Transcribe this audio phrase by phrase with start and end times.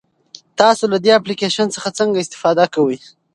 [0.59, 2.97] تاسو له دې اپلیکیشن څخه څنګه استفاده کوئ؟